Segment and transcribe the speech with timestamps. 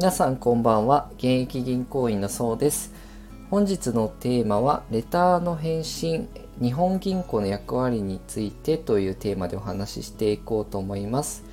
[0.00, 2.90] 皆さんこんばんは現役銀行員のそうです
[3.50, 6.26] 本日のテーマはレターの返信
[6.58, 11.44] 日本銀行の役割についてというテーマでお話ししていこうと思います、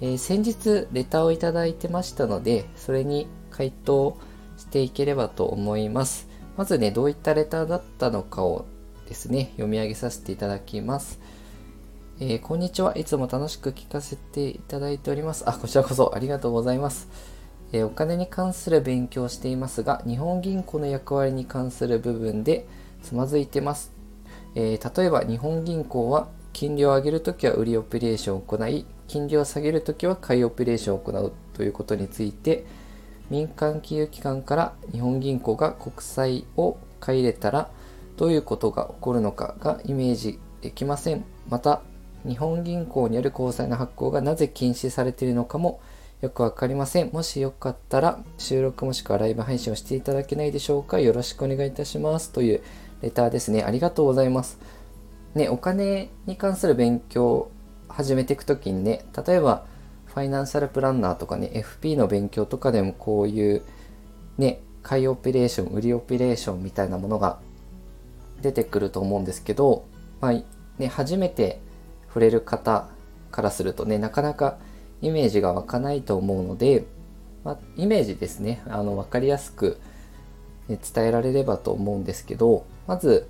[0.00, 4.16] えー、先日レターをいただいてましたのでそれに回答
[4.56, 8.64] していければと思いますまずねどういったレターだったのかを
[9.08, 11.18] ですね読み上げさせていただきます
[12.20, 12.96] えー、こんにちは。
[12.96, 15.42] いつも楽しく聞かせていただいております。
[15.48, 17.08] あ、こちらこそありがとうございます。
[17.72, 22.66] え、お金に関する勉強をしていますが、日本銀行の役割に関する部分で
[23.02, 23.92] つまずいてます。
[24.54, 32.66] え、例えば、日本銀行は金利を上げるときは売りオペレーションを行い、金利を下げるときは買いオペレーションを行うということについて、
[33.30, 37.70] 民間金融機関から日本銀行が国債を買い入れたら、
[38.18, 41.24] どういうことが起こるのかがイメージできません。
[41.48, 41.80] また、
[42.26, 45.80] 日本銀行による公債の発行がなぜ禁止されているのかも
[46.22, 47.10] よくわかりません。
[47.10, 51.00] もしよかったら収録もしくはライブ配信をしていただけないでしょうか。
[51.00, 52.30] よろしくお願いいたします。
[52.30, 52.62] という
[53.00, 53.64] レターですね。
[53.64, 54.60] ありがとうございます。
[55.34, 57.50] ね、お金に関する勉強を
[57.88, 59.66] 始めていくときにね、例えば
[60.06, 63.62] ファイナンシャルプランナーとかね、FP の勉強とかでもこういう
[64.38, 67.40] ね、買いオペレーション、売りオペレーションみたいなものが
[68.42, 69.86] 出てくると思うんですけど、
[70.20, 70.32] まあ
[70.78, 71.60] ね、初めて
[72.06, 72.86] 触れる方
[73.32, 74.58] からするとね、なかなか
[75.02, 76.84] イメージが湧かないと思うので、
[77.44, 79.78] まあ、イメージですね、あの、わかりやすく
[80.68, 83.28] 伝えられればと思うんですけど、まず、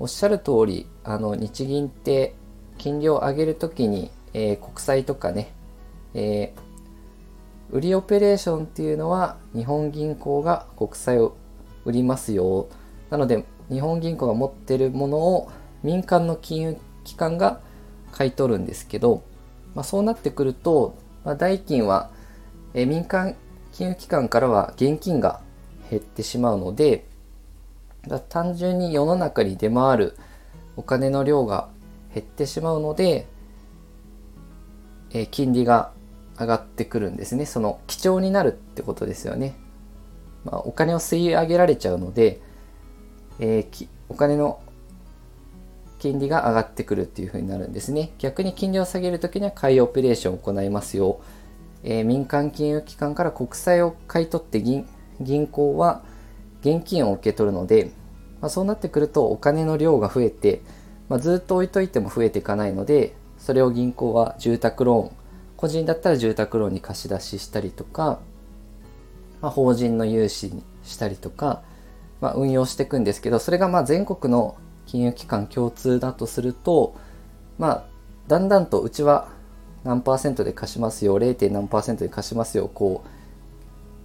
[0.00, 2.34] おっしゃる通り、あの、日銀って
[2.76, 5.52] 金利を上げるときに、えー、国債とかね、
[6.14, 11.36] えー、売りオペレーションっていうのは日本銀行が国債を
[11.84, 12.68] 売りますよ。
[13.10, 15.50] なので、日本銀行が持ってるものを
[15.82, 17.60] 民間の金融機関が
[18.10, 19.22] 買い取るんですけど、
[19.74, 22.10] まあ、そうなってくると、まあ、代金は、
[22.74, 23.36] え民間
[23.72, 25.40] 金融機関からは現金が
[25.90, 27.06] 減ってしまうので
[28.28, 30.16] 単純に世の中に出回る
[30.76, 31.68] お金の量が
[32.14, 33.26] 減ってしまうので、
[35.12, 35.92] え金利が
[36.38, 37.46] 上がってくるんですね。
[37.46, 39.54] その貴重になるってことですよね、
[40.44, 42.40] まあ、お金を吸い上げられちゃうので、
[43.38, 44.60] えー、お金の
[46.02, 48.10] 金利が上がってくるっていう風になるんですね。
[48.18, 51.20] 逆に金利を下げるときには買いオペレーションを行いますよ。
[51.84, 54.84] えー、民間金融機関から国債を買い取って銀
[55.20, 56.02] 銀行は
[56.60, 57.92] 現金を受け取るので、
[58.40, 60.62] まあ、そうなってくるとお金の量が増えて、
[61.08, 65.16] まあ、ずっと置いといても増えていかないので、それを銀行は住宅ローン、
[65.56, 68.18] 個人だったら住宅ローンに貸し出ししたりとか、
[69.40, 71.62] まあ、法人の融資にしたりとか、
[72.20, 74.56] まあ、運用していくんですけど、それがまあ全国の
[74.86, 76.96] 金融機関共通だとすると、
[77.58, 77.84] まあ、
[78.28, 79.28] だんだんとうちは
[79.84, 81.50] 何パーセントで貸しますよ、0.
[81.50, 83.02] 何パーセントで貸しますよ、こ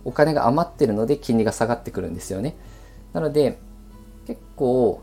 [0.05, 2.55] う、お金が余ってるので金利が下がってくるんですよね。
[3.13, 3.59] なので、
[4.25, 5.01] 結構、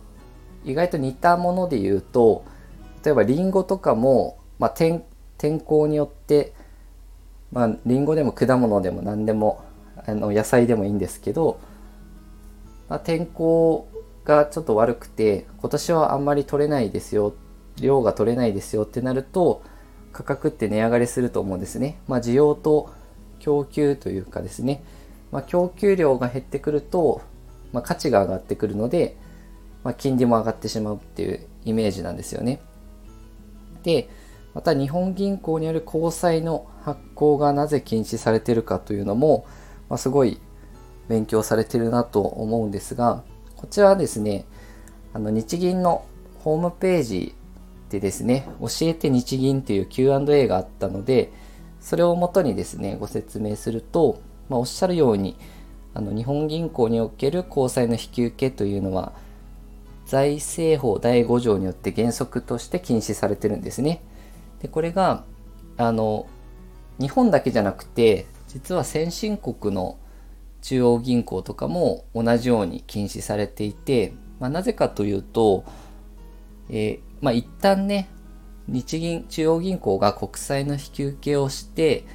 [0.65, 2.45] 意外と似たもので言うと、
[3.05, 5.05] 例えばリンゴとかも、まあ、天
[5.37, 6.55] 天候によって、
[7.53, 9.62] まあ、リンゴでも果物でも何でも、
[10.06, 11.61] あの野菜でもいいんですけど、
[12.89, 13.89] まあ、天候
[14.25, 17.35] がちょっと悪くて今年はあんまり取れないですよ
[17.81, 19.62] 量が取れないですよってなると
[20.12, 21.99] 価格って値上がりすると思うんですね。
[22.07, 22.91] まあ、需要と
[23.41, 24.85] 供給というかですね、
[25.33, 27.21] まあ、供給量が減ってくると、
[27.73, 29.17] まあ、価値が上がってくるので、
[29.83, 32.61] まあ、金利も上がってしまうっていうイメージなんですよね。
[33.83, 34.09] で、
[34.55, 39.47] また日本銀行による公債の発行がなぜ禁止されてるかというのも、
[39.89, 40.41] まあ、すごい
[41.09, 43.25] 勉強されてるなと思うんですが、
[43.64, 44.44] こちらはですね、
[45.14, 46.04] あの日銀の
[46.41, 47.34] ホームページ
[47.88, 51.32] でですね、教えて日銀という Q&A があったので、
[51.80, 54.20] それをもとにですね、ご説明すると、
[54.50, 55.38] まあ、おっしゃるように、
[55.94, 59.14] あの日本銀行における公債の引き受けというのは、
[60.04, 64.02] 財政法第5条によって原則として禁止されてるんですね。
[64.60, 65.25] で、これが、
[65.78, 66.26] あの、
[67.00, 69.96] 日本だけじゃなくて、実は先進国の
[70.64, 75.62] 中央銀行とかも同じように禁止されていて、まあ、なぜかというと、
[76.70, 78.08] えー、まあ、一旦ね、
[78.66, 82.06] 日銀、中央銀行が国債の引き受けをして、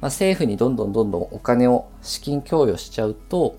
[0.00, 3.58] まあ、政府にどんどんどんどんお金を資金供与しちゃうと、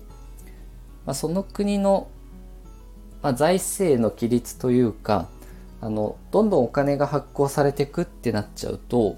[1.06, 2.08] まあ、その国の、
[3.22, 5.28] まあ、財政の規律というか、
[5.80, 9.16] あの、どんどんお金が発行されていくってなっちゃうと、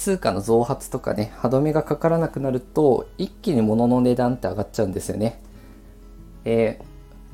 [0.00, 5.42] 通貨の増発とかね、歯止めがかからなくなると、一気に物の値段って上がっちゃうんですよね。
[6.46, 6.80] え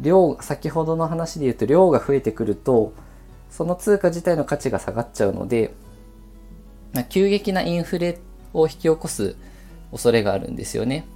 [0.00, 2.92] ー、量、先ほどの話で言うと量が増えてくると、
[3.50, 5.74] その通貨自体の価値が下がっちゃうので、
[7.08, 8.18] 急激なインフレ
[8.52, 9.36] を引き起こす
[9.92, 11.06] 恐れがあるんですよね。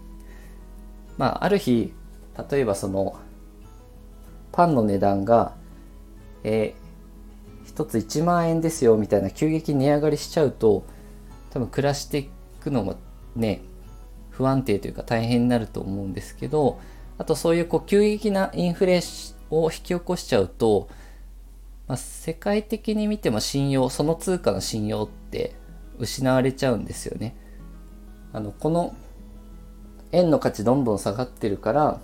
[1.18, 1.92] まあ、ある日、
[2.48, 3.16] 例えばその、
[4.52, 5.56] パンの値段が、
[6.44, 10.84] えー、1つ1万円ですよみたいな急激に値上がりしちゃうと、
[11.50, 12.30] 多分暮らしてい
[12.60, 12.96] くのも
[13.36, 13.62] ね、
[14.30, 16.80] 不安定というか大変になると思うんですけど、
[17.18, 19.02] あとそういうこう急激なインフレ
[19.50, 20.88] を引き起こしちゃうと、
[21.86, 25.54] まあ、世界的に見ても信用、その通貨の信用って
[25.98, 27.36] 失われちゃうんですよね。
[28.32, 28.94] あの、この
[30.12, 32.00] 円の価値どんどん下がってるから、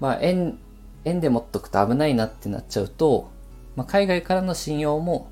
[0.00, 0.58] まあ円、
[1.04, 3.30] 円で持っとくと危ないなってなっちゃうと、
[3.76, 5.30] まあ、海外からの信用も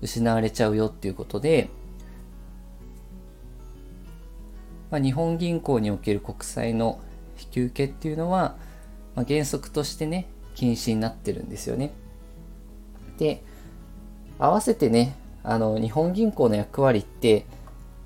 [0.00, 1.70] 失われちゃうよっていうことで、
[4.90, 7.00] まあ、日本銀行における国債の
[7.40, 8.56] 引き受けっていうのは、
[9.14, 11.92] まあ、原則としてね、禁止になってるんですよね。
[13.18, 13.42] で、
[14.38, 17.46] 合わせてね、あの、日本銀行の役割って、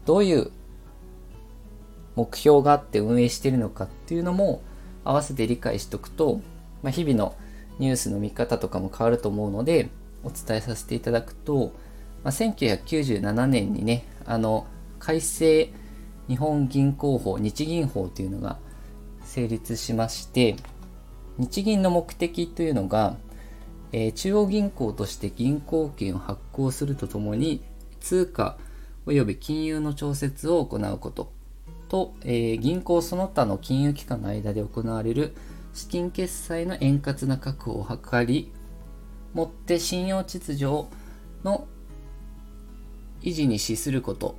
[0.04, 0.50] どういう
[2.16, 4.62] 目標があって運営してるのかっていうのも
[5.04, 6.40] 合わせて理解しておくと、
[6.82, 7.34] まあ、日々の
[7.78, 9.88] ニュースの見方とかも変わると思うので、
[10.24, 11.72] お伝えさせていただくと、
[12.24, 14.66] まあ、1997年にね、あの、
[14.98, 15.72] 改正
[16.28, 18.58] 日本銀行法、日銀法というのが
[19.24, 20.56] 成立しまして、
[21.38, 23.16] 日銀の目的というのが、
[23.92, 27.62] えー、中央銀行として銀行券を発行するとともに、
[28.00, 28.56] 通貨
[29.06, 31.32] 及び金融の調節を行うこと
[31.88, 35.34] と、えー、銀行その他の金融機関の間で行われる
[35.74, 38.52] 資金決済の円滑な確保を図り、
[39.34, 40.64] もって信用秩序
[41.44, 41.66] の
[43.22, 44.36] 維持に資すること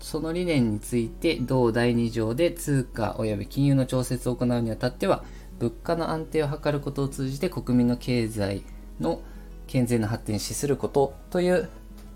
[0.00, 5.24] その理念について同第2条で通貨及び金融の調節を行うにあたっては
[5.58, 8.62] 物価の安定を図ることを通じて国民の経済
[8.98, 9.20] の
[9.66, 11.68] 健全な発展に資することという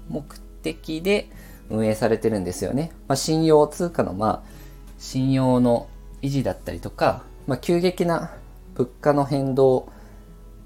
[0.08, 0.24] 目
[0.62, 1.28] 的で
[1.68, 2.90] 運営されてるんですよね。
[3.06, 4.64] まあ、信用通貨のまあ
[4.98, 5.88] 信用の
[6.22, 8.32] 維持だったりとか、まあ、急激な
[8.74, 9.88] 物価の変動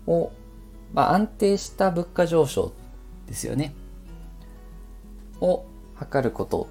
[0.07, 0.33] を、
[0.93, 2.73] まあ、安定した物価上昇
[3.27, 3.75] ですよね。
[5.41, 5.65] を
[5.99, 6.69] 図ること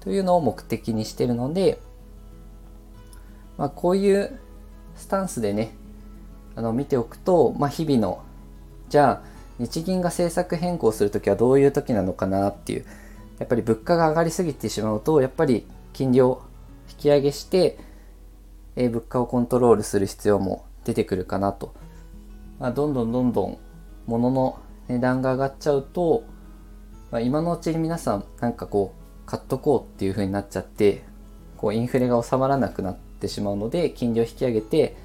[0.00, 1.80] というのを目的にしてるので、
[3.56, 4.38] まあ、こういう
[4.96, 5.74] スタンスでね、
[6.54, 8.22] あの見ておくと、まあ、日々の、
[8.88, 12.86] じゃあ、日銀が政策変更するときはどういう時なのかなっていう、
[13.38, 16.42] やっぱり物価が上がりすぎてしまうと、やっぱり金利を
[16.90, 17.78] 引き上げして、
[18.76, 21.74] えー、物価をコントロールする必要も出てくるかなと。
[22.58, 23.58] まあ、どんどんどんどん
[24.06, 24.58] 物の
[24.88, 26.24] 値段が上がっちゃうと、
[27.10, 31.04] まあ、今のうちに皆さんなんかこう買っとこうっていう風になっちゃって、
[31.56, 34.96] こうインフレが収まらなくなってしまうので、金利を引き上げて、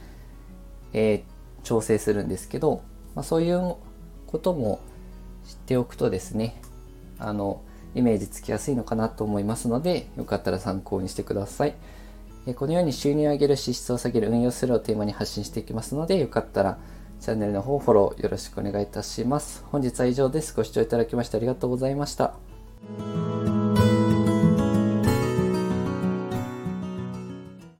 [0.94, 2.84] えー、調整するんですけど、
[3.16, 3.76] まあ、そういう
[4.28, 4.80] ことも
[5.46, 6.62] 知っておくとですね、
[7.20, 7.62] あの、
[7.96, 11.76] イメージつきやすいのかなと思いますので、よかったら参考にしてください。
[12.56, 16.78] このように収入を上げる、支出を下げる、運用するをテーマに発信していきますので、よかったら
[17.24, 19.64] チャンネルの方フォローよろしくお願いいたします。
[19.72, 20.54] 本日は以上です。
[20.54, 22.34] ご視聴いただきましてありがとうございました。